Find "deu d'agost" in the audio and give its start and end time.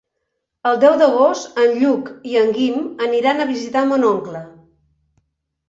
0.83-1.59